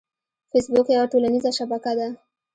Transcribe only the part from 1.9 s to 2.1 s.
ده